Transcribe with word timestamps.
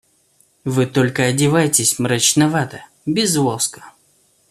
Вы 0.63 0.87
только 0.87 1.25
одеваетесь 1.25 1.99
мрачновато, 1.99 2.83
без 3.05 3.37
лоска. 3.37 3.83